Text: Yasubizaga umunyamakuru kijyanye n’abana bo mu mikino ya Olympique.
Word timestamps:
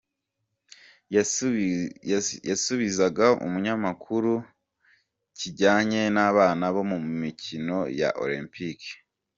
Yasubizaga 2.49 3.25
umunyamakuru 3.45 4.33
kijyanye 5.37 6.01
n’abana 6.15 6.63
bo 6.73 6.83
mu 6.91 6.99
mikino 7.21 7.77
ya 7.99 8.09
Olympique. 8.23 8.89